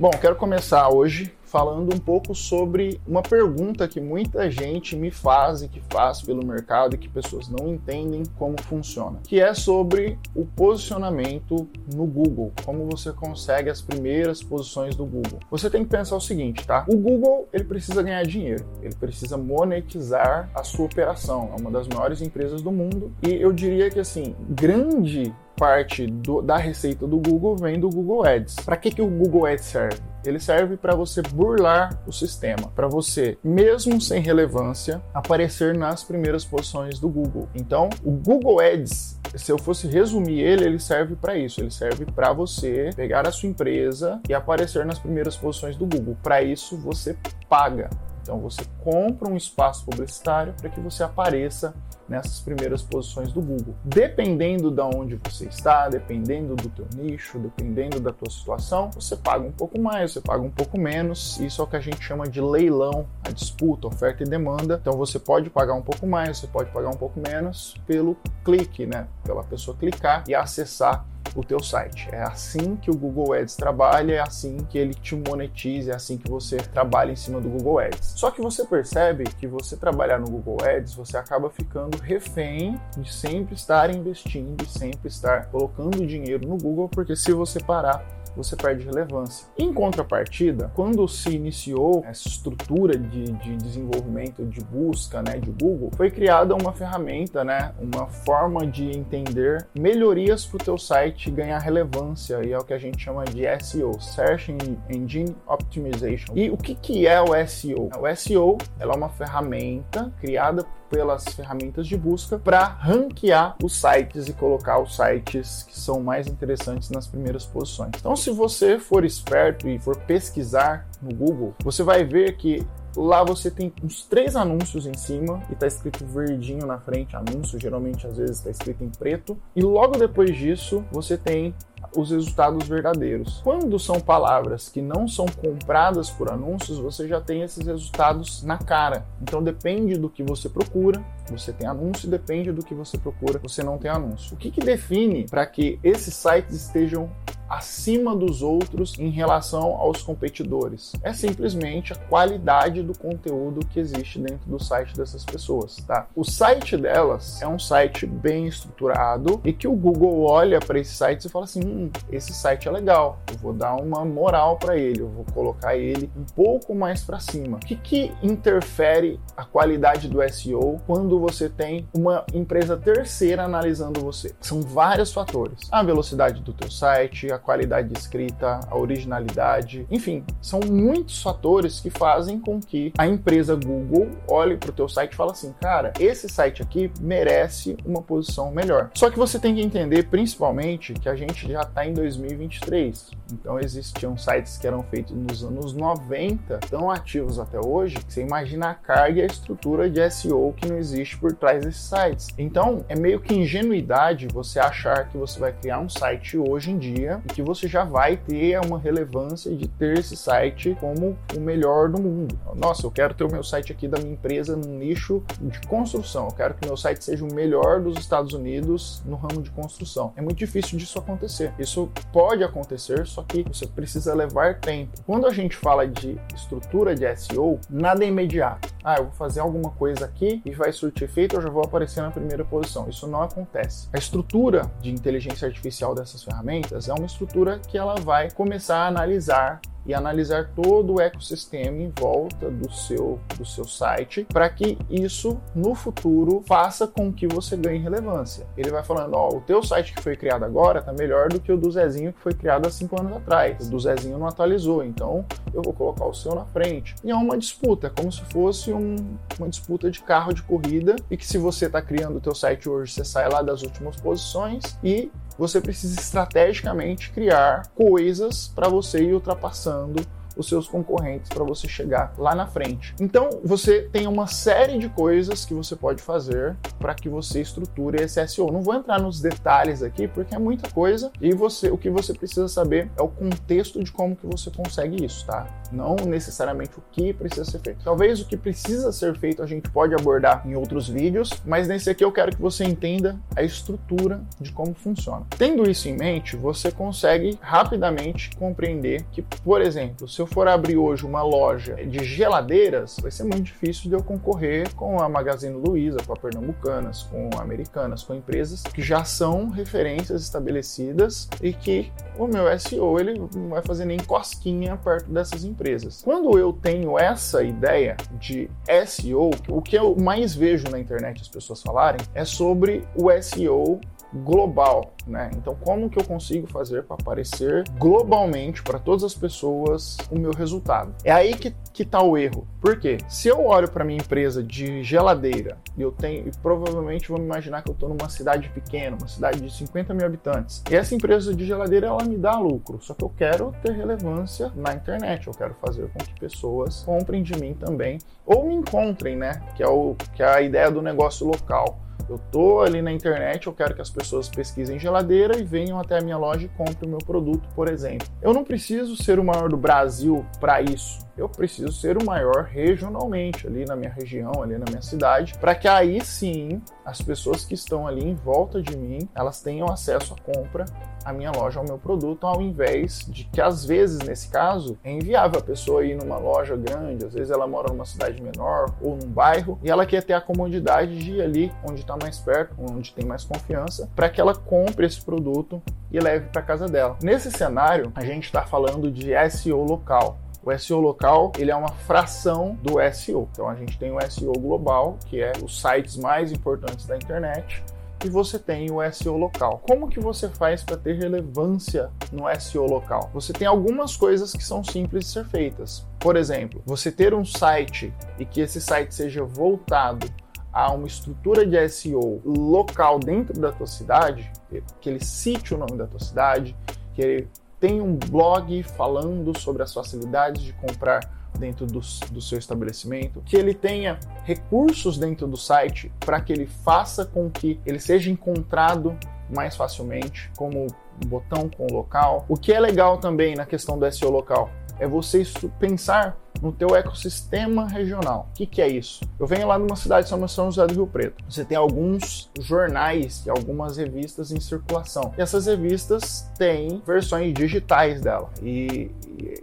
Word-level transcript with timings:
Bom, 0.00 0.10
quero 0.10 0.36
começar 0.36 0.88
hoje 0.90 1.34
falando 1.42 1.92
um 1.92 1.98
pouco 1.98 2.32
sobre 2.32 3.00
uma 3.04 3.20
pergunta 3.20 3.88
que 3.88 4.00
muita 4.00 4.48
gente 4.48 4.94
me 4.94 5.10
faz 5.10 5.60
e 5.60 5.68
que 5.68 5.80
faz 5.90 6.22
pelo 6.22 6.46
mercado 6.46 6.94
e 6.94 6.98
que 6.98 7.08
pessoas 7.08 7.48
não 7.48 7.66
entendem 7.66 8.22
como 8.38 8.54
funciona, 8.62 9.18
que 9.26 9.40
é 9.40 9.52
sobre 9.54 10.16
o 10.36 10.46
posicionamento 10.46 11.68
no 11.92 12.06
Google, 12.06 12.52
como 12.64 12.86
você 12.86 13.10
consegue 13.10 13.70
as 13.70 13.82
primeiras 13.82 14.40
posições 14.40 14.94
do 14.94 15.04
Google. 15.04 15.40
Você 15.50 15.68
tem 15.68 15.82
que 15.82 15.90
pensar 15.90 16.14
o 16.14 16.20
seguinte, 16.20 16.64
tá? 16.64 16.84
O 16.86 16.96
Google, 16.96 17.48
ele 17.52 17.64
precisa 17.64 18.00
ganhar 18.00 18.22
dinheiro, 18.22 18.64
ele 18.80 18.94
precisa 18.94 19.36
monetizar 19.36 20.48
a 20.54 20.62
sua 20.62 20.86
operação, 20.86 21.50
é 21.56 21.60
uma 21.60 21.72
das 21.72 21.88
maiores 21.88 22.22
empresas 22.22 22.62
do 22.62 22.70
mundo 22.70 23.10
e 23.20 23.34
eu 23.34 23.52
diria 23.52 23.90
que 23.90 23.98
assim, 23.98 24.36
grande 24.48 25.34
parte 25.58 26.06
do, 26.06 26.40
da 26.40 26.56
receita 26.56 27.06
do 27.06 27.18
Google 27.18 27.56
vem 27.56 27.78
do 27.78 27.90
Google 27.90 28.24
Ads. 28.24 28.56
Para 28.64 28.76
que, 28.76 28.90
que 28.90 29.02
o 29.02 29.08
Google 29.08 29.46
Ads 29.46 29.64
serve? 29.64 30.00
Ele 30.24 30.38
serve 30.38 30.76
para 30.76 30.94
você 30.94 31.22
burlar 31.22 32.00
o 32.06 32.12
sistema, 32.12 32.70
para 32.74 32.86
você, 32.86 33.38
mesmo 33.42 34.00
sem 34.00 34.20
relevância, 34.20 35.00
aparecer 35.14 35.76
nas 35.76 36.04
primeiras 36.04 36.44
posições 36.44 36.98
do 36.98 37.08
Google. 37.08 37.48
Então, 37.54 37.88
o 38.04 38.10
Google 38.10 38.60
Ads, 38.60 39.18
se 39.34 39.50
eu 39.50 39.58
fosse 39.58 39.86
resumir 39.86 40.40
ele, 40.40 40.64
ele 40.64 40.78
serve 40.78 41.16
para 41.16 41.36
isso. 41.36 41.60
Ele 41.60 41.70
serve 41.70 42.04
para 42.04 42.32
você 42.32 42.90
pegar 42.94 43.26
a 43.26 43.32
sua 43.32 43.48
empresa 43.48 44.20
e 44.28 44.34
aparecer 44.34 44.84
nas 44.84 44.98
primeiras 44.98 45.36
posições 45.36 45.76
do 45.76 45.86
Google. 45.86 46.16
Para 46.22 46.42
isso, 46.42 46.76
você 46.76 47.16
paga. 47.48 47.88
Então, 48.28 48.38
você 48.38 48.60
compra 48.84 49.26
um 49.26 49.38
espaço 49.38 49.86
publicitário 49.86 50.52
para 50.52 50.68
que 50.68 50.78
você 50.80 51.02
apareça 51.02 51.74
nessas 52.06 52.40
primeiras 52.40 52.82
posições 52.82 53.32
do 53.32 53.40
Google. 53.40 53.74
Dependendo 53.82 54.70
de 54.70 54.82
onde 54.82 55.16
você 55.16 55.46
está, 55.46 55.88
dependendo 55.88 56.54
do 56.54 56.68
teu 56.68 56.86
nicho, 56.94 57.38
dependendo 57.38 57.98
da 57.98 58.12
tua 58.12 58.30
situação, 58.30 58.90
você 58.90 59.16
paga 59.16 59.46
um 59.46 59.52
pouco 59.52 59.80
mais, 59.80 60.12
você 60.12 60.20
paga 60.20 60.42
um 60.42 60.50
pouco 60.50 60.78
menos. 60.78 61.40
Isso 61.40 61.62
é 61.62 61.64
o 61.64 61.66
que 61.66 61.76
a 61.76 61.80
gente 61.80 62.02
chama 62.02 62.28
de 62.28 62.40
leilão, 62.40 63.06
a 63.26 63.30
disputa, 63.30 63.86
oferta 63.86 64.22
e 64.22 64.26
demanda. 64.26 64.78
Então 64.78 64.92
você 64.92 65.18
pode 65.18 65.48
pagar 65.48 65.72
um 65.72 65.82
pouco 65.82 66.06
mais, 66.06 66.36
você 66.36 66.46
pode 66.46 66.70
pagar 66.70 66.90
um 66.90 66.96
pouco 66.98 67.18
menos 67.18 67.76
pelo 67.86 68.14
clique, 68.44 68.84
né? 68.84 69.08
Pela 69.24 69.42
pessoa 69.42 69.74
clicar 69.74 70.24
e 70.28 70.34
acessar 70.34 71.06
o 71.38 71.44
teu 71.44 71.62
site. 71.62 72.08
É 72.10 72.22
assim 72.22 72.74
que 72.76 72.90
o 72.90 72.96
Google 72.96 73.32
Ads 73.32 73.54
trabalha, 73.54 74.14
é 74.14 74.20
assim 74.20 74.58
que 74.68 74.76
ele 74.76 74.92
te 74.92 75.14
monetiza, 75.14 75.92
é 75.92 75.94
assim 75.94 76.16
que 76.16 76.28
você 76.28 76.56
trabalha 76.56 77.12
em 77.12 77.16
cima 77.16 77.40
do 77.40 77.48
Google 77.48 77.78
Ads. 77.78 78.14
Só 78.16 78.30
que 78.30 78.40
você 78.40 78.64
percebe 78.64 79.24
que 79.24 79.46
você 79.46 79.76
trabalhar 79.76 80.18
no 80.18 80.28
Google 80.28 80.58
Ads, 80.62 80.94
você 80.94 81.16
acaba 81.16 81.48
ficando 81.48 81.96
refém 81.98 82.80
de 82.96 83.12
sempre 83.12 83.54
estar 83.54 83.94
investindo, 83.94 84.66
sempre 84.66 85.08
estar 85.08 85.46
colocando 85.46 86.04
dinheiro 86.04 86.46
no 86.46 86.58
Google, 86.58 86.88
porque 86.88 87.14
se 87.14 87.32
você 87.32 87.60
parar 87.60 88.04
você 88.38 88.54
perde 88.54 88.86
relevância. 88.86 89.46
Em 89.58 89.72
contrapartida, 89.72 90.70
quando 90.74 91.06
se 91.08 91.30
iniciou 91.30 92.04
essa 92.06 92.28
estrutura 92.28 92.96
de, 92.96 93.24
de 93.32 93.56
desenvolvimento 93.56 94.46
de 94.46 94.60
busca 94.60 95.20
né, 95.20 95.38
de 95.38 95.50
Google, 95.50 95.90
foi 95.96 96.10
criada 96.10 96.54
uma 96.54 96.72
ferramenta, 96.72 97.44
né, 97.44 97.72
uma 97.80 98.06
forma 98.06 98.64
de 98.66 98.96
entender 98.96 99.66
melhorias 99.74 100.46
para 100.46 100.56
o 100.56 100.64
teu 100.64 100.78
site 100.78 101.30
ganhar 101.30 101.58
relevância, 101.58 102.44
e 102.44 102.52
é 102.52 102.58
o 102.58 102.64
que 102.64 102.72
a 102.72 102.78
gente 102.78 103.02
chama 103.02 103.24
de 103.24 103.42
SEO, 103.60 104.00
Search 104.00 104.56
Engine 104.88 105.34
Optimization. 105.46 106.32
E 106.34 106.48
o 106.48 106.56
que, 106.56 106.74
que 106.76 107.06
é 107.06 107.20
o 107.20 107.34
SEO? 107.46 107.90
O 107.98 108.16
SEO 108.16 108.58
é 108.78 108.86
uma 108.86 109.08
ferramenta 109.08 110.12
criada 110.20 110.64
pelas 110.90 111.24
ferramentas 111.24 111.86
de 111.86 111.96
busca 111.96 112.38
para 112.38 112.64
ranquear 112.64 113.56
os 113.62 113.76
sites 113.76 114.28
e 114.28 114.32
colocar 114.32 114.78
os 114.78 114.96
sites 114.96 115.62
que 115.62 115.78
são 115.78 116.00
mais 116.00 116.26
interessantes 116.26 116.90
nas 116.90 117.06
primeiras 117.06 117.46
posições. 117.46 117.92
Então, 117.96 118.16
se 118.16 118.30
você 118.30 118.78
for 118.78 119.04
esperto 119.04 119.68
e 119.68 119.78
for 119.78 119.96
pesquisar 119.96 120.86
no 121.00 121.14
Google, 121.14 121.54
você 121.62 121.82
vai 121.82 122.04
ver 122.04 122.36
que 122.36 122.66
Lá 122.96 123.22
você 123.22 123.48
tem 123.48 123.72
uns 123.82 124.02
três 124.04 124.34
anúncios 124.34 124.84
em 124.84 124.94
cima 124.94 125.40
e 125.50 125.54
tá 125.54 125.68
escrito 125.68 126.04
verdinho 126.04 126.66
na 126.66 126.78
frente, 126.78 127.14
anúncio, 127.14 127.56
geralmente 127.60 128.06
às 128.06 128.16
vezes 128.16 128.38
está 128.38 128.50
escrito 128.50 128.82
em 128.82 128.88
preto. 128.88 129.38
E 129.54 129.62
logo 129.62 129.96
depois 129.96 130.36
disso, 130.36 130.84
você 130.90 131.16
tem 131.16 131.54
os 131.96 132.10
resultados 132.10 132.66
verdadeiros. 132.68 133.40
Quando 133.42 133.78
são 133.78 134.00
palavras 134.00 134.68
que 134.68 134.80
não 134.80 135.08
são 135.08 135.26
compradas 135.26 136.10
por 136.10 136.30
anúncios, 136.30 136.78
você 136.78 137.06
já 137.06 137.20
tem 137.20 137.42
esses 137.42 137.66
resultados 137.66 138.42
na 138.42 138.58
cara. 138.58 139.06
Então 139.22 139.42
depende 139.42 139.96
do 139.96 140.08
que 140.08 140.22
você 140.22 140.48
procura, 140.48 141.02
você 141.30 141.52
tem 141.52 141.66
anúncio, 141.66 142.08
depende 142.08 142.52
do 142.52 142.64
que 142.64 142.74
você 142.74 142.98
procura, 142.98 143.38
você 143.38 143.62
não 143.62 143.78
tem 143.78 143.90
anúncio. 143.90 144.34
O 144.34 144.36
que, 144.36 144.50
que 144.50 144.60
define 144.60 145.26
para 145.28 145.46
que 145.46 145.78
esses 145.82 146.14
sites 146.14 146.54
estejam 146.54 147.10
acima 147.48 148.14
dos 148.14 148.42
outros 148.42 148.98
em 148.98 149.10
relação 149.10 149.74
aos 149.76 150.02
competidores. 150.02 150.92
É 151.02 151.12
simplesmente 151.12 151.92
a 151.92 151.96
qualidade 151.96 152.82
do 152.82 152.96
conteúdo 152.96 153.64
que 153.66 153.80
existe 153.80 154.18
dentro 154.18 154.48
do 154.48 154.62
site 154.62 154.94
dessas 154.94 155.24
pessoas, 155.24 155.76
tá? 155.86 156.06
O 156.14 156.24
site 156.24 156.76
delas 156.76 157.40
é 157.40 157.48
um 157.48 157.58
site 157.58 158.06
bem 158.06 158.46
estruturado 158.46 159.40
e 159.44 159.52
que 159.52 159.66
o 159.66 159.72
Google 159.72 160.22
olha 160.22 160.60
para 160.60 160.78
esse 160.78 160.94
site 160.94 161.24
e 161.24 161.28
fala 161.28 161.44
assim: 161.44 161.60
hum, 161.64 161.90
esse 162.10 162.32
site 162.32 162.68
é 162.68 162.70
legal, 162.70 163.18
eu 163.30 163.38
vou 163.38 163.52
dar 163.52 163.74
uma 163.76 164.04
moral 164.04 164.56
para 164.56 164.76
ele, 164.76 165.00
eu 165.00 165.08
vou 165.08 165.24
colocar 165.32 165.76
ele 165.76 166.10
um 166.16 166.24
pouco 166.24 166.74
mais 166.74 167.02
para 167.02 167.18
cima. 167.18 167.56
O 167.56 167.60
que, 167.60 167.76
que 167.76 168.12
interfere 168.22 169.20
a 169.36 169.44
qualidade 169.44 170.08
do 170.08 170.18
SEO 170.28 170.80
quando 170.86 171.18
você 171.18 171.48
tem 171.48 171.88
uma 171.94 172.24
empresa 172.32 172.76
terceira 172.76 173.44
analisando 173.44 174.00
você? 174.00 174.34
São 174.40 174.60
vários 174.60 175.12
fatores: 175.12 175.60
a 175.70 175.82
velocidade 175.82 176.42
do 176.42 176.52
teu 176.52 176.70
site, 176.70 177.30
a 177.32 177.37
a 177.38 177.40
qualidade 177.40 177.88
de 177.88 177.98
escrita, 177.98 178.60
a 178.68 178.76
originalidade, 178.76 179.86
enfim, 179.90 180.24
são 180.42 180.60
muitos 180.60 181.22
fatores 181.22 181.80
que 181.80 181.90
fazem 181.90 182.38
com 182.38 182.60
que 182.60 182.92
a 182.98 183.06
empresa 183.06 183.54
Google 183.54 184.10
olhe 184.28 184.56
para 184.56 184.70
o 184.70 184.72
teu 184.72 184.88
site 184.88 185.12
e 185.12 185.16
fale 185.16 185.30
assim, 185.30 185.54
cara, 185.60 185.92
esse 185.98 186.28
site 186.28 186.62
aqui 186.62 186.90
merece 187.00 187.76
uma 187.86 188.02
posição 188.02 188.50
melhor. 188.50 188.90
Só 188.94 189.10
que 189.10 189.18
você 189.18 189.38
tem 189.38 189.54
que 189.54 189.62
entender, 189.62 190.04
principalmente, 190.04 190.92
que 190.94 191.08
a 191.08 191.14
gente 191.14 191.50
já 191.50 191.62
está 191.62 191.86
em 191.86 191.94
2023. 191.94 193.10
Então 193.32 193.58
existiam 193.58 194.16
sites 194.16 194.58
que 194.58 194.66
eram 194.66 194.82
feitos 194.82 195.14
nos 195.14 195.44
anos 195.44 195.72
90, 195.72 196.58
tão 196.68 196.90
ativos 196.90 197.38
até 197.38 197.58
hoje, 197.58 197.96
que 197.96 198.12
você 198.12 198.22
imagina 198.22 198.70
a 198.70 198.74
carga 198.74 199.20
e 199.20 199.22
a 199.22 199.26
estrutura 199.26 199.88
de 199.88 200.10
SEO 200.10 200.52
que 200.56 200.68
não 200.68 200.76
existe 200.76 201.16
por 201.18 201.32
trás 201.34 201.64
desses 201.64 201.82
sites. 201.82 202.28
Então 202.36 202.84
é 202.88 202.96
meio 202.96 203.20
que 203.20 203.34
ingenuidade 203.34 204.28
você 204.32 204.58
achar 204.58 205.08
que 205.08 205.16
você 205.16 205.38
vai 205.38 205.52
criar 205.52 205.78
um 205.78 205.88
site 205.88 206.36
hoje 206.36 206.70
em 206.70 206.78
dia 206.78 207.22
que 207.28 207.42
você 207.42 207.68
já 207.68 207.84
vai 207.84 208.16
ter 208.16 208.58
uma 208.64 208.78
relevância 208.78 209.54
de 209.54 209.68
ter 209.68 209.98
esse 209.98 210.16
site 210.16 210.76
como 210.80 211.16
o 211.36 211.40
melhor 211.40 211.88
do 211.88 212.00
mundo. 212.00 212.38
Nossa, 212.56 212.86
eu 212.86 212.90
quero 212.90 213.14
ter 213.14 213.24
o 213.24 213.30
meu 213.30 213.44
site 213.44 213.72
aqui 213.72 213.86
da 213.86 213.98
minha 213.98 214.12
empresa 214.12 214.56
no 214.56 214.66
nicho 214.66 215.22
de 215.40 215.60
construção. 215.68 216.26
Eu 216.26 216.34
quero 216.34 216.54
que 216.54 216.66
meu 216.66 216.76
site 216.76 217.04
seja 217.04 217.24
o 217.24 217.32
melhor 217.32 217.80
dos 217.80 217.98
Estados 217.98 218.32
Unidos 218.32 219.02
no 219.04 219.16
ramo 219.16 219.42
de 219.42 219.50
construção. 219.50 220.12
É 220.16 220.20
muito 220.20 220.38
difícil 220.38 220.78
disso 220.78 220.98
acontecer. 220.98 221.52
Isso 221.58 221.90
pode 222.12 222.42
acontecer, 222.42 223.06
só 223.06 223.22
que 223.22 223.42
você 223.42 223.66
precisa 223.66 224.14
levar 224.14 224.58
tempo. 224.60 224.92
Quando 225.06 225.26
a 225.26 225.32
gente 225.32 225.56
fala 225.56 225.86
de 225.86 226.18
estrutura 226.34 226.94
de 226.94 227.16
SEO, 227.16 227.60
nada 227.68 228.04
é 228.04 228.08
imediato. 228.08 228.68
Ah, 228.88 228.94
eu 228.96 229.04
vou 229.04 229.12
fazer 229.12 229.40
alguma 229.40 229.70
coisa 229.72 230.06
aqui 230.06 230.40
e 230.46 230.50
vai 230.50 230.72
surtir 230.72 231.04
efeito, 231.04 231.36
eu 231.36 231.42
já 231.42 231.50
vou 231.50 231.62
aparecer 231.62 232.00
na 232.00 232.10
primeira 232.10 232.42
posição. 232.42 232.88
Isso 232.88 233.06
não 233.06 233.22
acontece. 233.22 233.86
A 233.92 233.98
estrutura 233.98 234.62
de 234.80 234.90
inteligência 234.90 235.46
artificial 235.46 235.94
dessas 235.94 236.24
ferramentas 236.24 236.88
é 236.88 236.94
uma 236.94 237.04
estrutura 237.04 237.58
que 237.58 237.76
ela 237.76 237.96
vai 237.96 238.30
começar 238.30 238.78
a 238.78 238.86
analisar 238.86 239.60
e 239.88 239.94
analisar 239.94 240.50
todo 240.54 240.94
o 240.94 241.00
ecossistema 241.00 241.78
em 241.78 241.90
volta 241.98 242.50
do 242.50 242.70
seu, 242.70 243.18
do 243.38 243.44
seu 243.44 243.64
site 243.64 244.26
para 244.30 244.48
que 244.50 244.76
isso 244.90 245.40
no 245.54 245.74
futuro 245.74 246.44
faça 246.46 246.86
com 246.86 247.10
que 247.10 247.26
você 247.26 247.56
ganhe 247.56 247.78
relevância. 247.78 248.46
Ele 248.56 248.70
vai 248.70 248.84
falando, 248.84 249.14
ó, 249.14 249.28
o 249.28 249.40
teu 249.40 249.62
site 249.62 249.94
que 249.94 250.02
foi 250.02 250.14
criado 250.14 250.44
agora 250.44 250.82
tá 250.82 250.92
melhor 250.92 251.30
do 251.30 251.40
que 251.40 251.50
o 251.50 251.56
do 251.56 251.70
Zezinho 251.70 252.12
que 252.12 252.20
foi 252.20 252.34
criado 252.34 252.66
há 252.66 252.70
cinco 252.70 253.00
anos 253.00 253.16
atrás. 253.16 253.66
O 253.66 253.70
do 253.70 253.80
Zezinho 253.80 254.18
não 254.18 254.26
atualizou, 254.26 254.84
então 254.84 255.24
eu 255.54 255.62
vou 255.62 255.72
colocar 255.72 256.04
o 256.04 256.12
seu 256.12 256.34
na 256.34 256.44
frente. 256.44 256.94
E 257.02 257.10
é 257.10 257.14
uma 257.14 257.38
disputa, 257.38 257.86
é 257.86 257.90
como 257.90 258.12
se 258.12 258.22
fosse 258.26 258.70
um, 258.72 258.96
uma 259.38 259.48
disputa 259.48 259.90
de 259.90 260.02
carro 260.02 260.34
de 260.34 260.42
corrida 260.42 260.96
e 261.10 261.16
que 261.16 261.26
se 261.26 261.38
você 261.38 261.64
está 261.66 261.80
criando 261.80 262.16
o 262.16 262.20
teu 262.20 262.34
site 262.34 262.68
hoje, 262.68 262.92
você 262.92 263.04
sai 263.04 263.30
lá 263.30 263.40
das 263.40 263.62
últimas 263.62 263.96
posições 263.96 264.76
e 264.84 265.10
você 265.38 265.60
precisa 265.60 266.00
estrategicamente 266.00 267.10
criar 267.10 267.68
coisas 267.74 268.48
para 268.48 268.68
você 268.68 269.02
ir 269.02 269.14
ultrapassando 269.14 270.04
os 270.38 270.48
seus 270.48 270.68
concorrentes 270.68 271.28
para 271.28 271.44
você 271.44 271.68
chegar 271.68 272.14
lá 272.16 272.34
na 272.34 272.46
frente. 272.46 272.94
Então, 273.00 273.28
você 273.44 273.82
tem 273.92 274.06
uma 274.06 274.28
série 274.28 274.78
de 274.78 274.88
coisas 274.88 275.44
que 275.44 275.52
você 275.52 275.74
pode 275.74 276.00
fazer 276.00 276.56
para 276.78 276.94
que 276.94 277.08
você 277.08 277.40
estruture 277.40 278.00
esse 278.00 278.24
SEO. 278.28 278.52
Não 278.52 278.62
vou 278.62 278.74
entrar 278.74 279.00
nos 279.00 279.20
detalhes 279.20 279.82
aqui 279.82 280.06
porque 280.06 280.34
é 280.34 280.38
muita 280.38 280.70
coisa 280.70 281.10
e 281.20 281.34
você, 281.34 281.70
o 281.70 281.76
que 281.76 281.90
você 281.90 282.14
precisa 282.14 282.48
saber 282.48 282.90
é 282.96 283.02
o 283.02 283.08
contexto 283.08 283.82
de 283.82 283.90
como 283.90 284.14
que 284.14 284.26
você 284.26 284.50
consegue 284.50 285.04
isso, 285.04 285.26
tá? 285.26 285.46
Não 285.72 285.96
necessariamente 285.96 286.78
o 286.78 286.82
que 286.92 287.12
precisa 287.12 287.44
ser 287.44 287.58
feito. 287.58 287.84
Talvez 287.84 288.20
o 288.20 288.26
que 288.26 288.36
precisa 288.36 288.92
ser 288.92 289.18
feito 289.18 289.42
a 289.42 289.46
gente 289.46 289.68
pode 289.70 289.94
abordar 289.94 290.46
em 290.46 290.54
outros 290.54 290.88
vídeos, 290.88 291.30
mas 291.44 291.66
nesse 291.66 291.90
aqui 291.90 292.04
eu 292.04 292.12
quero 292.12 292.34
que 292.34 292.40
você 292.40 292.64
entenda 292.64 293.18
a 293.34 293.42
estrutura 293.42 294.22
de 294.40 294.52
como 294.52 294.74
funciona. 294.74 295.26
Tendo 295.36 295.68
isso 295.68 295.88
em 295.88 295.96
mente, 295.96 296.36
você 296.36 296.70
consegue 296.70 297.38
rapidamente 297.40 298.30
compreender 298.36 299.04
que, 299.10 299.22
por 299.22 299.60
exemplo, 299.60 300.06
se 300.08 300.20
eu 300.20 300.27
for 300.28 300.46
abrir 300.46 300.76
hoje 300.76 301.04
uma 301.04 301.22
loja 301.22 301.74
de 301.74 302.04
geladeiras, 302.04 302.96
vai 303.00 303.10
ser 303.10 303.24
muito 303.24 303.42
difícil 303.42 303.88
de 303.88 303.96
eu 303.96 304.02
concorrer 304.02 304.72
com 304.74 305.00
a 305.00 305.08
Magazine 305.08 305.54
Luiza, 305.54 305.98
com 306.06 306.12
a 306.12 306.16
Pernambucanas, 306.16 307.02
com 307.04 307.30
a 307.36 307.42
Americanas, 307.42 308.02
com 308.02 308.14
empresas 308.14 308.62
que 308.62 308.82
já 308.82 309.04
são 309.04 309.48
referências 309.48 310.22
estabelecidas 310.22 311.28
e 311.42 311.52
que 311.52 311.92
o 312.18 312.26
meu 312.26 312.46
SEO 312.58 312.98
ele 312.98 313.18
não 313.34 313.48
vai 313.50 313.62
fazer 313.62 313.84
nem 313.84 313.98
cosquinha 313.98 314.76
perto 314.76 315.10
dessas 315.10 315.44
empresas. 315.44 316.02
Quando 316.02 316.38
eu 316.38 316.52
tenho 316.52 316.98
essa 316.98 317.42
ideia 317.42 317.96
de 318.18 318.50
SEO, 318.86 319.30
o 319.48 319.62
que 319.62 319.76
eu 319.76 319.96
mais 319.96 320.34
vejo 320.34 320.68
na 320.70 320.78
internet 320.78 321.22
as 321.22 321.28
pessoas 321.28 321.62
falarem 321.62 322.00
é 322.14 322.24
sobre 322.24 322.86
o 322.94 323.10
SEO 323.22 323.80
global, 324.12 324.92
né? 325.06 325.30
Então, 325.36 325.54
como 325.54 325.88
que 325.88 325.98
eu 325.98 326.04
consigo 326.04 326.46
fazer 326.46 326.84
para 326.84 326.96
aparecer 326.96 327.64
globalmente 327.78 328.62
para 328.62 328.78
todas 328.78 329.04
as 329.04 329.14
pessoas 329.14 329.96
o 330.10 330.18
meu 330.18 330.32
resultado? 330.32 330.94
É 331.04 331.12
aí 331.12 331.34
que, 331.34 331.54
que 331.72 331.84
tá 331.84 332.02
o 332.02 332.16
erro. 332.16 332.46
Por 332.60 332.78
quê? 332.78 332.98
Se 333.08 333.28
eu 333.28 333.44
olho 333.44 333.70
para 333.70 333.84
minha 333.84 333.98
empresa 333.98 334.42
de 334.42 334.82
geladeira 334.82 335.58
e 335.76 335.82
eu 335.82 335.92
tenho, 335.92 336.26
e 336.26 336.30
provavelmente 336.42 337.08
vamos 337.08 337.24
imaginar 337.24 337.62
que 337.62 337.70
eu 337.70 337.74
estou 337.74 337.88
numa 337.88 338.08
cidade 338.08 338.48
pequena, 338.48 338.96
uma 338.98 339.08
cidade 339.08 339.40
de 339.40 339.52
50 339.52 339.94
mil 339.94 340.06
habitantes, 340.06 340.62
e 340.70 340.74
essa 340.74 340.94
empresa 340.94 341.34
de 341.34 341.46
geladeira 341.46 341.88
ela 341.88 342.04
me 342.04 342.16
dá 342.16 342.38
lucro, 342.38 342.78
só 342.80 342.94
que 342.94 343.04
eu 343.04 343.12
quero 343.16 343.54
ter 343.62 343.72
relevância 343.72 344.50
na 344.54 344.74
internet, 344.74 345.26
eu 345.26 345.34
quero 345.34 345.54
fazer 345.54 345.88
com 345.88 345.98
que 345.98 346.18
pessoas 346.18 346.82
comprem 346.82 347.22
de 347.22 347.38
mim 347.38 347.54
também 347.54 347.98
ou 348.24 348.46
me 348.46 348.54
encontrem, 348.54 349.16
né? 349.16 349.42
Que 349.56 349.62
é, 349.62 349.68
o, 349.68 349.94
que 350.14 350.22
é 350.22 350.28
a 350.28 350.42
ideia 350.42 350.70
do 350.70 350.82
negócio 350.82 351.26
local. 351.26 351.78
Eu 352.08 352.18
tô 352.32 352.60
ali 352.60 352.80
na 352.80 352.90
internet, 352.90 353.46
eu 353.46 353.52
quero 353.52 353.74
que 353.74 353.82
as 353.82 353.90
pessoas 353.90 354.28
pesquisem 354.28 354.78
geladeira 354.78 355.38
e 355.38 355.44
venham 355.44 355.78
até 355.78 355.98
a 355.98 356.00
minha 356.00 356.16
loja 356.16 356.46
e 356.46 356.48
comprem 356.48 356.88
o 356.88 356.88
meu 356.88 356.98
produto, 356.98 357.48
por 357.54 357.68
exemplo. 357.68 358.08
Eu 358.22 358.32
não 358.32 358.44
preciso 358.44 358.96
ser 358.96 359.18
o 359.18 359.24
maior 359.24 359.48
do 359.48 359.56
Brasil 359.56 360.24
para 360.40 360.62
isso. 360.62 361.07
Eu 361.18 361.28
preciso 361.28 361.72
ser 361.72 362.00
o 362.00 362.06
maior 362.06 362.44
regionalmente, 362.44 363.46
ali 363.46 363.64
na 363.64 363.74
minha 363.74 363.90
região, 363.90 364.40
ali 364.40 364.56
na 364.56 364.64
minha 364.68 364.80
cidade, 364.80 365.34
para 365.38 365.54
que 365.54 365.66
aí 365.66 366.02
sim 366.04 366.62
as 366.84 367.02
pessoas 367.02 367.44
que 367.44 367.54
estão 367.54 367.86
ali 367.86 368.08
em 368.08 368.14
volta 368.14 368.62
de 368.62 368.76
mim, 368.76 369.08
elas 369.14 369.42
tenham 369.42 369.68
acesso 369.68 370.14
à 370.14 370.32
compra 370.32 370.64
a 371.04 371.12
minha 371.12 371.30
loja 371.30 371.58
ao 371.58 371.64
meu 371.64 371.78
produto, 371.78 372.26
ao 372.26 372.42
invés 372.42 373.06
de 373.08 373.24
que 373.24 373.40
às 373.40 373.64
vezes, 373.64 374.00
nesse 374.00 374.28
caso, 374.28 374.78
é 374.84 374.92
inviável 374.92 375.40
a 375.40 375.42
pessoa 375.42 375.84
ir 375.84 375.96
numa 375.96 376.18
loja 376.18 376.54
grande, 376.54 377.06
às 377.06 377.14
vezes 377.14 377.30
ela 377.30 377.46
mora 377.46 377.72
numa 377.72 377.86
cidade 377.86 378.22
menor 378.22 378.74
ou 378.80 378.96
num 378.96 379.08
bairro 379.08 379.58
e 379.62 379.70
ela 379.70 379.86
quer 379.86 380.02
ter 380.02 380.12
a 380.12 380.20
comodidade 380.20 380.98
de 380.98 381.12
ir 381.12 381.22
ali 381.22 381.52
onde 381.64 381.80
está 381.80 381.96
mais 382.00 382.18
perto, 382.18 382.54
onde 382.58 382.92
tem 382.92 383.06
mais 383.06 383.24
confiança, 383.24 383.88
para 383.96 384.08
que 384.10 384.20
ela 384.20 384.34
compre 384.34 384.86
esse 384.86 385.00
produto 385.00 385.62
e 385.90 385.98
leve 385.98 386.26
para 386.26 386.42
casa 386.42 386.66
dela. 386.68 386.98
Nesse 387.02 387.30
cenário, 387.30 387.90
a 387.94 388.04
gente 388.04 388.24
está 388.24 388.42
falando 388.42 388.90
de 388.90 389.12
SEO 389.30 389.64
local. 389.64 390.18
O 390.48 390.58
SEO 390.58 390.80
local 390.80 391.30
ele 391.36 391.50
é 391.50 391.54
uma 391.54 391.68
fração 391.68 392.56
do 392.62 392.76
SEO. 392.90 393.28
Então 393.30 393.50
a 393.50 393.54
gente 393.54 393.78
tem 393.78 393.94
o 393.94 394.00
SEO 394.10 394.32
global, 394.32 394.96
que 395.04 395.20
é 395.20 395.32
os 395.44 395.60
sites 395.60 395.94
mais 395.98 396.32
importantes 396.32 396.86
da 396.86 396.96
internet, 396.96 397.62
e 398.02 398.08
você 398.08 398.38
tem 398.38 398.70
o 398.70 398.80
SEO 398.90 399.18
local. 399.18 399.60
Como 399.68 399.88
que 399.88 400.00
você 400.00 400.26
faz 400.26 400.62
para 400.62 400.78
ter 400.78 400.94
relevância 400.94 401.90
no 402.10 402.24
SEO 402.40 402.64
local? 402.64 403.10
Você 403.12 403.30
tem 403.34 403.46
algumas 403.46 403.94
coisas 403.94 404.32
que 404.32 404.42
são 404.42 404.64
simples 404.64 405.04
de 405.04 405.10
ser 405.10 405.26
feitas. 405.26 405.86
Por 405.98 406.16
exemplo, 406.16 406.62
você 406.64 406.90
ter 406.90 407.12
um 407.12 407.26
site 407.26 407.92
e 408.18 408.24
que 408.24 408.40
esse 408.40 408.58
site 408.58 408.94
seja 408.94 409.22
voltado 409.24 410.10
a 410.50 410.72
uma 410.72 410.86
estrutura 410.86 411.44
de 411.44 411.68
SEO 411.68 412.22
local 412.24 412.98
dentro 412.98 413.38
da 413.38 413.52
tua 413.52 413.66
cidade, 413.66 414.32
que 414.80 414.88
ele 414.88 415.04
cite 415.04 415.52
o 415.52 415.58
nome 415.58 415.76
da 415.76 415.86
tua 415.86 416.00
cidade, 416.00 416.56
que 416.94 417.02
ele 417.02 417.28
tenha 417.60 417.82
um 417.82 417.94
blog 417.96 418.62
falando 418.62 419.38
sobre 419.38 419.62
as 419.62 419.72
facilidades 419.72 420.42
de 420.42 420.52
comprar 420.52 421.00
dentro 421.38 421.66
do, 421.66 421.80
do 422.10 422.20
seu 422.20 422.38
estabelecimento, 422.38 423.22
que 423.24 423.36
ele 423.36 423.54
tenha 423.54 423.98
recursos 424.24 424.98
dentro 424.98 425.26
do 425.26 425.36
site 425.36 425.92
para 426.00 426.20
que 426.20 426.32
ele 426.32 426.46
faça 426.46 427.04
com 427.04 427.30
que 427.30 427.60
ele 427.64 427.78
seja 427.78 428.10
encontrado 428.10 428.98
mais 429.30 429.54
facilmente, 429.54 430.30
como 430.36 430.66
botão 431.06 431.48
com 431.48 431.66
local. 431.70 432.24
O 432.28 432.36
que 432.36 432.52
é 432.52 432.58
legal 432.58 432.98
também 432.98 433.34
na 433.36 433.46
questão 433.46 433.78
do 433.78 433.90
SEO 433.92 434.10
local 434.10 434.50
é 434.80 434.86
você 434.86 435.22
pensar 435.58 436.16
no 436.40 436.52
teu 436.52 436.74
ecossistema 436.74 437.68
regional. 437.68 438.28
O 438.30 438.34
que, 438.34 438.46
que, 438.46 438.62
é 438.62 438.68
isso? 438.68 439.04
Eu 439.18 439.26
venho 439.26 439.46
lá 439.46 439.58
de 439.58 439.64
uma 439.64 439.76
cidade 439.76 440.08
chamada 440.08 440.28
São 440.28 440.50
José 440.50 440.66
do 440.66 440.74
Rio 440.74 440.86
Preto. 440.86 441.24
Você 441.28 441.44
tem 441.44 441.56
alguns 441.56 442.30
jornais 442.40 443.24
e 443.26 443.30
algumas 443.30 443.76
revistas 443.76 444.30
em 444.30 444.40
circulação. 444.40 445.12
E 445.16 445.20
essas 445.20 445.46
revistas 445.46 446.28
têm 446.36 446.82
versões 446.86 447.32
digitais 447.34 448.00
dela. 448.00 448.30
E, 448.42 448.90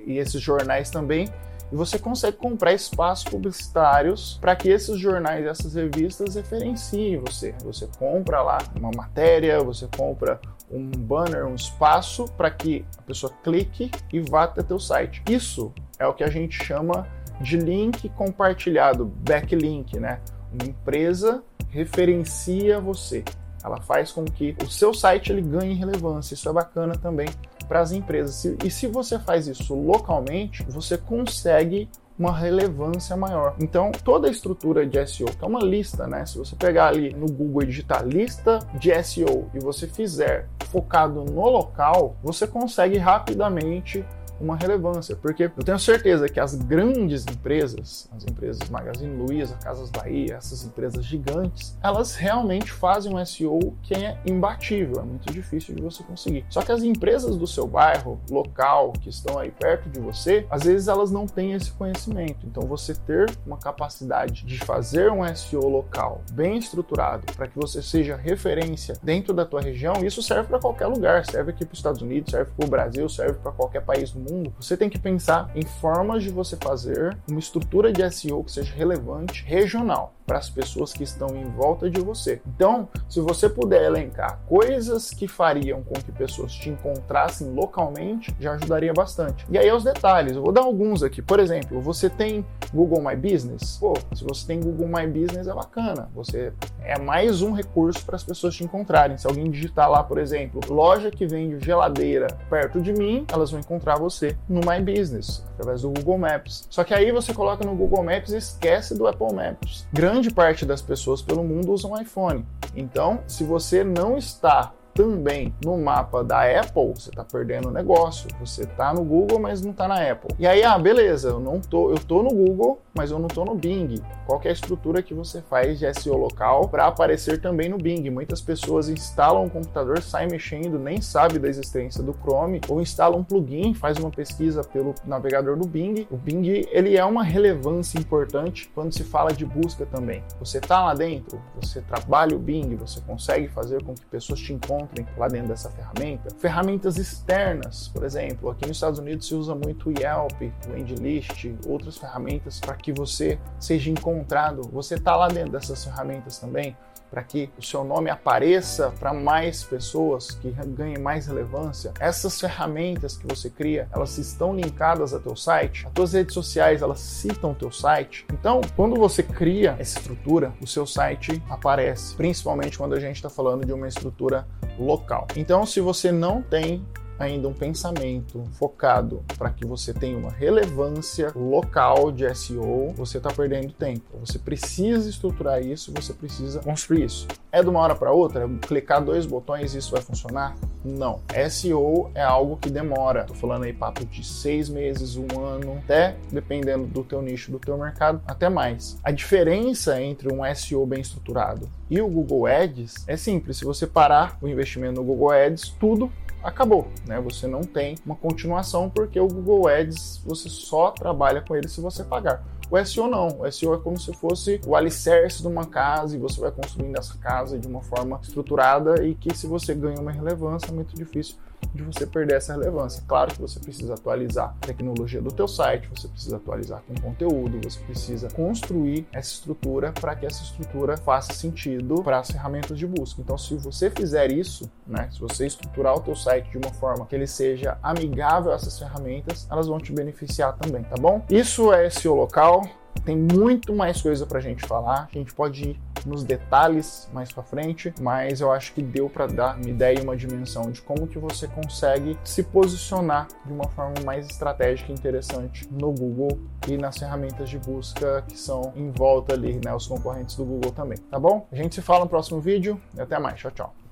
e, 0.05 0.17
esses 0.17 0.41
jornais 0.41 0.89
também 0.89 1.29
e 1.71 1.75
você 1.75 1.97
consegue 1.97 2.37
comprar 2.37 2.73
espaços 2.73 3.25
publicitários 3.25 4.37
para 4.39 4.55
que 4.55 4.69
esses 4.69 4.99
jornais 4.99 5.43
e 5.43 5.47
essas 5.47 5.73
revistas 5.73 6.35
referenciem 6.35 7.17
você. 7.19 7.55
Você 7.63 7.89
compra 7.97 8.41
lá 8.41 8.59
uma 8.75 8.91
matéria, 8.95 9.59
você 9.63 9.87
compra 9.97 10.39
um 10.71 10.89
banner, 10.89 11.45
um 11.45 11.55
espaço 11.55 12.25
para 12.37 12.51
que 12.51 12.85
a 12.97 13.01
pessoa 13.01 13.33
clique 13.43 13.91
e 14.11 14.19
vá 14.19 14.43
até 14.43 14.61
teu 14.61 14.79
site. 14.79 15.23
Isso 15.29 15.73
é 15.99 16.05
o 16.07 16.13
que 16.13 16.23
a 16.23 16.29
gente 16.29 16.63
chama 16.63 17.07
de 17.39 17.57
link 17.57 18.09
compartilhado, 18.09 19.05
backlink, 19.05 19.99
né? 19.99 20.19
Uma 20.51 20.69
empresa 20.69 21.43
referencia 21.69 22.79
você. 22.79 23.23
Ela 23.63 23.81
faz 23.81 24.11
com 24.11 24.23
que 24.23 24.55
o 24.63 24.67
seu 24.67 24.93
site 24.93 25.31
ele 25.31 25.41
ganhe 25.41 25.73
relevância. 25.73 26.35
Isso 26.35 26.47
é 26.47 26.53
bacana 26.53 26.95
também 26.95 27.27
para 27.67 27.81
as 27.81 27.91
empresas. 27.91 28.45
E 28.63 28.69
se 28.69 28.87
você 28.87 29.19
faz 29.19 29.47
isso 29.47 29.73
localmente, 29.73 30.63
você 30.69 30.97
consegue 30.97 31.89
uma 32.17 32.31
relevância 32.31 33.17
maior. 33.17 33.55
Então, 33.59 33.91
toda 33.91 34.27
a 34.27 34.31
estrutura 34.31 34.85
de 34.85 35.05
SEO, 35.05 35.27
que 35.27 35.43
é 35.43 35.47
uma 35.47 35.59
lista, 35.59 36.07
né? 36.07 36.25
Se 36.25 36.37
você 36.37 36.55
pegar 36.55 36.87
ali 36.87 37.13
no 37.13 37.25
Google 37.25 37.63
e 37.63 37.65
digitar 37.65 38.05
lista 38.05 38.59
de 38.75 39.03
SEO 39.03 39.49
e 39.53 39.59
você 39.59 39.85
fizer 39.85 40.47
focado 40.69 41.25
no 41.25 41.49
local, 41.49 42.15
você 42.23 42.47
consegue 42.47 42.97
rapidamente 42.97 44.05
uma 44.39 44.55
relevância, 44.55 45.15
porque 45.15 45.43
eu 45.43 45.63
tenho 45.63 45.79
certeza 45.79 46.27
que 46.27 46.39
as 46.39 46.55
grandes 46.55 47.25
empresas, 47.25 48.09
as 48.15 48.23
empresas 48.25 48.69
Magazine 48.69 49.15
Luiza, 49.15 49.57
Casas 49.63 49.89
Bahia, 49.89 50.35
essas 50.35 50.63
empresas 50.63 51.05
gigantes, 51.05 51.77
elas 51.81 52.15
realmente 52.15 52.71
fazem 52.71 53.15
um 53.15 53.25
SEO 53.25 53.75
que 53.81 53.93
é 53.93 54.19
imbatível, 54.25 54.99
é 54.99 55.03
muito 55.03 55.31
difícil 55.31 55.75
de 55.75 55.81
você 55.81 56.03
conseguir. 56.03 56.45
Só 56.49 56.61
que 56.61 56.71
as 56.71 56.83
empresas 56.83 57.37
do 57.37 57.47
seu 57.47 57.67
bairro, 57.67 58.19
local, 58.29 58.93
que 58.93 59.09
estão 59.09 59.37
aí 59.37 59.51
perto 59.51 59.89
de 59.89 59.99
você, 59.99 60.45
às 60.49 60.63
vezes 60.63 60.87
elas 60.87 61.11
não 61.11 61.25
têm 61.25 61.53
esse 61.53 61.71
conhecimento. 61.71 62.45
Então 62.45 62.67
você 62.67 62.93
ter 62.93 63.31
uma 63.45 63.57
capacidade 63.57 64.45
de 64.45 64.57
fazer 64.59 65.11
um 65.11 65.23
SEO 65.35 65.67
local 65.67 66.21
bem 66.31 66.57
estruturado 66.57 67.25
para 67.33 67.47
que 67.47 67.57
você 67.57 67.81
seja 67.81 68.15
referência 68.15 68.95
dentro 69.01 69.33
da 69.33 69.45
tua 69.45 69.61
região, 69.61 70.03
isso 70.03 70.21
serve 70.21 70.49
para 70.49 70.59
qualquer 70.59 70.87
lugar, 70.87 71.25
serve 71.25 71.51
aqui 71.51 71.65
para 71.65 71.73
os 71.73 71.79
Estados 71.79 72.01
Unidos, 72.01 72.31
serve 72.31 72.51
para 72.55 72.65
o 72.65 72.69
Brasil, 72.69 73.07
serve 73.09 73.39
para 73.39 73.51
qualquer 73.51 73.81
país 73.81 74.11
do 74.11 74.19
mundo, 74.29 74.53
você 74.59 74.75
tem 74.75 74.89
que 74.89 74.99
pensar 74.99 75.51
em 75.55 75.63
formas 75.63 76.23
de 76.23 76.29
você 76.29 76.57
fazer 76.57 77.17
uma 77.27 77.39
estrutura 77.39 77.91
de 77.91 78.09
SEO 78.11 78.43
que 78.43 78.51
seja 78.51 78.73
relevante 78.73 79.43
regional 79.45 80.13
para 80.25 80.37
as 80.37 80.49
pessoas 80.49 80.91
que 80.91 81.03
estão 81.03 81.35
em 81.35 81.45
volta 81.51 81.89
de 81.89 82.01
você. 82.01 82.41
Então, 82.47 82.89
se 83.07 83.19
você 83.21 83.47
puder 83.47 83.83
elencar 83.83 84.39
coisas 84.47 85.09
que 85.11 85.27
fariam 85.27 85.83
com 85.83 85.93
que 85.93 86.11
pessoas 86.11 86.53
te 86.53 86.69
encontrassem 86.69 87.51
localmente, 87.51 88.35
já 88.39 88.53
ajudaria 88.53 88.93
bastante. 88.93 89.45
E 89.49 89.57
aí 89.57 89.71
os 89.71 89.83
detalhes, 89.83 90.35
eu 90.35 90.41
vou 90.41 90.51
dar 90.51 90.61
alguns 90.61 91.03
aqui. 91.03 91.21
Por 91.21 91.39
exemplo, 91.39 91.79
você 91.81 92.09
tem 92.09 92.45
Google 92.73 93.01
My 93.01 93.15
Business? 93.15 93.77
Pô, 93.79 93.93
se 94.13 94.23
você 94.23 94.47
tem 94.47 94.59
Google 94.59 94.87
My 94.87 95.07
Business 95.07 95.47
é 95.47 95.53
bacana. 95.53 96.09
Você 96.15 96.51
é 96.81 96.99
mais 96.99 97.41
um 97.41 97.51
recurso 97.51 98.03
para 98.05 98.15
as 98.15 98.23
pessoas 98.23 98.55
te 98.55 98.63
encontrarem. 98.63 99.17
Se 99.17 99.27
alguém 99.27 99.49
digitar 99.49 99.89
lá, 99.89 100.03
por 100.03 100.17
exemplo, 100.17 100.59
loja 100.69 101.11
que 101.11 101.25
vende 101.25 101.63
geladeira 101.63 102.27
perto 102.49 102.81
de 102.81 102.93
mim, 102.93 103.25
elas 103.31 103.51
vão 103.51 103.59
encontrar 103.59 103.97
você 103.97 104.37
no 104.47 104.61
My 104.61 104.81
Business, 104.81 105.43
através 105.53 105.81
do 105.81 105.89
Google 105.89 106.17
Maps. 106.17 106.67
Só 106.69 106.83
que 106.83 106.93
aí 106.93 107.11
você 107.11 107.33
coloca 107.33 107.65
no 107.65 107.75
Google 107.75 108.03
Maps 108.03 108.31
e 108.31 108.37
esquece 108.37 108.97
do 108.97 109.07
Apple 109.07 109.33
Maps. 109.33 109.87
Grande 109.91 110.14
parte 110.33 110.65
das 110.65 110.81
pessoas 110.81 111.21
pelo 111.21 111.43
mundo 111.43 111.71
usam 111.71 111.99
iPhone. 111.99 112.45
Então, 112.75 113.19
se 113.27 113.43
você 113.43 113.83
não 113.83 114.17
está 114.17 114.73
também 114.95 115.53
no 115.63 115.77
mapa 115.77 116.23
da 116.23 116.43
Apple, 116.43 116.93
você 116.95 117.09
está 117.09 117.25
perdendo 117.25 117.67
o 117.67 117.71
negócio. 117.71 118.29
Você 118.39 118.63
está 118.63 118.93
no 118.93 119.03
Google, 119.03 119.37
mas 119.37 119.61
não 119.61 119.71
está 119.71 119.89
na 119.89 119.95
Apple. 120.09 120.33
E 120.39 120.47
aí, 120.47 120.63
ah, 120.63 120.79
beleza, 120.79 121.29
eu 121.29 121.39
não 121.39 121.59
tô, 121.59 121.91
eu 121.91 121.99
tô 121.99 122.23
no 122.23 122.29
Google, 122.29 122.81
mas 122.93 123.11
eu 123.11 123.19
não 123.19 123.27
tô 123.27 123.43
no 123.43 123.53
Bing. 123.53 124.01
Qual 124.25 124.39
é 124.45 124.47
a 124.47 124.53
estrutura 124.53 125.03
que 125.03 125.13
você 125.13 125.41
faz 125.41 125.77
de 125.77 125.93
SEO 125.93 126.15
local 126.15 126.69
para 126.69 126.87
aparecer 126.87 127.41
também 127.41 127.67
no 127.67 127.77
Bing? 127.77 128.09
Muitas 128.09 128.41
pessoas 128.41 128.87
instalam 128.87 129.43
um 129.43 129.49
computador, 129.49 130.01
saem 130.01 130.29
mexendo, 130.29 130.79
nem 130.79 131.01
sabe 131.01 131.39
da 131.39 131.49
existência 131.49 132.01
do 132.01 132.13
Chrome, 132.13 132.61
ou 132.69 132.81
instalam 132.81 133.19
um 133.19 133.23
plugin, 133.23 133.73
faz 133.73 133.97
uma 133.97 134.09
pesquisa 134.09 134.63
pelo 134.63 134.95
navegador 135.05 135.57
do 135.57 135.67
Bing. 135.67 136.07
O 136.09 136.15
Bing, 136.15 136.65
ele 136.71 136.95
é 136.95 137.03
uma 137.03 137.23
relevância 137.23 137.99
importante 137.99 138.71
quando 138.73 138.93
se 138.93 139.03
fala 139.03 139.33
de 139.33 139.45
busca 139.45 139.85
também. 139.85 140.23
Você 140.39 140.59
está 140.59 140.85
lá 140.85 140.93
dentro, 140.93 141.41
você 141.61 141.81
trabalha 141.81 142.33
o 142.33 142.39
Bing, 142.39 142.77
você 142.77 143.01
consegue 143.01 143.49
fazer 143.49 143.83
com 143.83 143.93
que 143.93 144.05
pessoas 144.05 144.39
te 144.39 144.53
encontrem 144.53 144.84
lá 145.17 145.27
dentro 145.27 145.49
dessa 145.49 145.69
ferramenta. 145.69 146.29
Ferramentas 146.37 146.97
externas, 146.97 147.87
por 147.87 148.03
exemplo, 148.03 148.49
aqui 148.49 148.67
nos 148.67 148.77
Estados 148.77 148.99
Unidos 148.99 149.27
se 149.27 149.35
usa 149.35 149.55
muito 149.55 149.89
o 149.89 149.91
Yelp, 149.91 150.41
o 150.69 150.77
Endlist, 150.77 151.53
outras 151.67 151.97
ferramentas 151.97 152.59
para 152.59 152.75
que 152.75 152.91
você 152.91 153.39
seja 153.59 153.89
encontrado. 153.89 154.61
Você 154.71 154.95
está 154.95 155.15
lá 155.15 155.27
dentro 155.27 155.51
dessas 155.51 155.83
ferramentas 155.83 156.39
também 156.39 156.75
para 157.15 157.23
que 157.23 157.49
o 157.57 157.63
seu 157.63 157.85
nome 157.85 158.09
apareça 158.09 158.93
para 158.99 159.13
mais 159.13 159.63
pessoas, 159.63 160.31
que 160.31 160.51
ganhem 160.51 160.97
mais 160.97 161.27
relevância. 161.27 161.93
Essas 161.97 162.37
ferramentas 162.37 163.15
que 163.15 163.25
você 163.25 163.49
cria, 163.49 163.87
elas 163.93 164.17
estão 164.17 164.53
linkadas 164.53 165.13
a 165.13 165.19
teu 165.19 165.33
site. 165.33 165.87
As 165.87 165.93
tuas 165.93 166.11
redes 166.11 166.33
sociais, 166.33 166.81
elas 166.81 166.99
citam 166.99 167.51
o 167.51 167.55
teu 167.55 167.71
site. 167.71 168.25
Então, 168.33 168.59
quando 168.75 168.97
você 168.97 169.23
cria 169.23 169.77
essa 169.79 169.97
estrutura, 169.97 170.53
o 170.61 170.67
seu 170.67 170.85
site 170.85 171.41
aparece, 171.49 172.13
principalmente 172.15 172.77
quando 172.77 172.95
a 172.95 172.99
gente 172.99 173.15
está 173.15 173.29
falando 173.29 173.65
de 173.65 173.71
uma 173.71 173.87
estrutura 173.87 174.45
local. 174.77 175.25
Então, 175.37 175.65
se 175.65 175.79
você 175.79 176.11
não 176.11 176.41
tem 176.41 176.85
ainda 177.17 177.47
um 177.47 177.53
pensamento 177.53 178.43
focado 178.53 179.23
para 179.37 179.49
que 179.49 179.65
você 179.65 179.93
tenha 179.93 180.17
uma 180.17 180.31
relevância 180.31 181.31
local 181.35 182.11
de 182.11 182.33
SEO, 182.35 182.93
você 182.95 183.17
está 183.17 183.31
perdendo 183.31 183.71
tempo. 183.73 184.03
Você 184.19 184.37
precisa 184.37 185.09
estruturar 185.09 185.61
isso, 185.61 185.91
você 185.93 186.13
precisa 186.13 186.59
construir 186.59 187.05
isso. 187.05 187.27
É 187.51 187.61
de 187.61 187.69
uma 187.69 187.79
hora 187.79 187.95
para 187.95 188.11
outra? 188.11 188.47
Clicar 188.67 189.03
dois 189.03 189.25
botões 189.25 189.73
e 189.73 189.77
isso 189.77 189.91
vai 189.91 190.01
funcionar? 190.01 190.55
Não. 190.83 191.19
SEO 191.49 192.11
é 192.13 192.21
algo 192.21 192.57
que 192.57 192.69
demora. 192.69 193.21
Estou 193.21 193.35
falando 193.35 193.63
aí 193.63 193.73
papo 193.73 194.05
de 194.05 194.25
seis 194.25 194.69
meses, 194.69 195.15
um 195.15 195.39
ano, 195.39 195.79
até 195.83 196.17
dependendo 196.31 196.85
do 196.85 197.03
teu 197.03 197.21
nicho, 197.21 197.51
do 197.51 197.59
teu 197.59 197.77
mercado, 197.77 198.21
até 198.27 198.49
mais. 198.49 198.97
A 199.03 199.11
diferença 199.11 200.01
entre 200.01 200.31
um 200.33 200.41
SEO 200.53 200.85
bem 200.85 201.01
estruturado 201.01 201.69
e 201.89 202.01
o 202.01 202.07
Google 202.07 202.45
Ads 202.45 203.05
é 203.07 203.15
simples. 203.15 203.57
Se 203.57 203.65
você 203.65 203.87
parar 203.87 204.37
o 204.41 204.47
investimento 204.47 204.95
no 204.95 205.03
Google 205.03 205.31
Ads, 205.31 205.69
tudo 205.79 206.11
acabou, 206.45 206.87
né? 207.07 207.19
Você 207.21 207.47
não 207.47 207.61
tem 207.61 207.95
uma 208.05 208.15
continuação 208.15 208.89
porque 208.89 209.19
o 209.19 209.27
Google 209.27 209.67
Ads 209.67 210.21
você 210.23 210.47
só 210.47 210.91
trabalha 210.91 211.41
com 211.41 211.55
ele 211.55 211.67
se 211.67 211.81
você 211.81 212.03
pagar. 212.03 212.43
O 212.69 212.83
SEO 212.83 213.07
não. 213.07 213.39
O 213.39 213.51
SEO 213.51 213.73
é 213.73 213.77
como 213.77 213.99
se 213.99 214.13
fosse 214.13 214.61
o 214.65 214.75
alicerce 214.75 215.41
de 215.41 215.47
uma 215.47 215.65
casa 215.65 216.15
e 216.15 216.19
você 216.19 216.39
vai 216.39 216.51
construindo 216.51 216.97
essa 216.97 217.17
casa 217.17 217.59
de 217.59 217.67
uma 217.67 217.81
forma 217.81 218.19
estruturada 218.21 219.03
e 219.05 219.15
que 219.15 219.35
se 219.35 219.47
você 219.47 219.73
ganha 219.73 219.99
uma 219.99 220.11
relevância 220.11 220.69
é 220.69 220.73
muito 220.73 220.95
difícil 220.95 221.35
de 221.73 221.83
você 221.83 222.05
perder 222.05 222.35
essa 222.35 222.53
relevância. 222.53 223.03
Claro 223.07 223.33
que 223.33 223.41
você 223.41 223.59
precisa 223.59 223.93
atualizar 223.93 224.55
a 224.61 224.65
tecnologia 224.65 225.21
do 225.21 225.31
teu 225.31 225.47
site, 225.47 225.89
você 225.93 226.07
precisa 226.07 226.37
atualizar 226.37 226.83
com 226.87 226.95
conteúdo, 226.95 227.59
você 227.63 227.79
precisa 227.79 228.29
construir 228.29 229.07
essa 229.11 229.31
estrutura 229.33 229.91
para 229.91 230.15
que 230.15 230.25
essa 230.25 230.43
estrutura 230.43 230.97
faça 230.97 231.33
sentido 231.33 232.03
para 232.03 232.19
as 232.19 232.31
ferramentas 232.31 232.77
de 232.77 232.87
busca. 232.87 233.21
Então, 233.21 233.37
se 233.37 233.55
você 233.55 233.89
fizer 233.89 234.31
isso, 234.31 234.69
né, 234.85 235.09
se 235.11 235.19
você 235.19 235.45
estruturar 235.45 235.95
o 235.95 235.99
teu 235.99 236.15
site 236.15 236.49
de 236.49 236.57
uma 236.57 236.73
forma 236.73 237.05
que 237.05 237.15
ele 237.15 237.27
seja 237.27 237.77
amigável 237.81 238.51
a 238.51 238.55
essas 238.55 238.77
ferramentas, 238.77 239.47
elas 239.49 239.67
vão 239.67 239.79
te 239.79 239.91
beneficiar 239.91 240.53
também, 240.57 240.83
tá 240.83 240.95
bom? 240.99 241.23
Isso 241.29 241.73
é 241.73 241.89
SEO 241.89 242.15
local. 242.15 242.65
Tem 243.03 243.15
muito 243.15 243.73
mais 243.75 244.01
coisa 244.01 244.25
para 244.25 244.39
gente 244.39 244.65
falar. 244.65 245.09
A 245.11 245.17
gente 245.17 245.33
pode 245.33 245.69
ir 245.69 245.79
nos 246.05 246.23
detalhes 246.23 247.09
mais 247.13 247.31
para 247.31 247.43
frente, 247.43 247.93
mas 247.99 248.41
eu 248.41 248.51
acho 248.51 248.73
que 248.73 248.81
deu 248.81 249.09
para 249.09 249.27
dar 249.27 249.55
uma 249.57 249.69
ideia 249.69 249.99
e 249.99 250.03
uma 250.03 250.15
dimensão 250.15 250.71
de 250.71 250.81
como 250.81 251.07
que 251.07 251.17
você 251.17 251.47
consegue 251.47 252.17
se 252.23 252.43
posicionar 252.43 253.27
de 253.45 253.51
uma 253.51 253.67
forma 253.69 253.95
mais 254.03 254.25
estratégica 254.27 254.91
e 254.91 254.95
interessante 254.95 255.67
no 255.71 255.91
Google 255.91 256.39
e 256.67 256.77
nas 256.77 256.97
ferramentas 256.97 257.49
de 257.49 257.57
busca 257.59 258.23
que 258.27 258.37
são 258.37 258.73
em 258.75 258.91
volta 258.91 259.33
ali, 259.33 259.59
né, 259.63 259.73
os 259.73 259.87
concorrentes 259.87 260.35
do 260.35 260.45
Google 260.45 260.71
também, 260.71 260.97
tá 260.97 261.19
bom? 261.19 261.47
A 261.51 261.55
gente 261.55 261.75
se 261.75 261.81
fala 261.81 262.05
no 262.05 262.09
próximo 262.09 262.39
vídeo 262.39 262.79
e 262.95 263.01
até 263.01 263.19
mais. 263.19 263.39
Tchau, 263.39 263.51
tchau. 263.51 263.84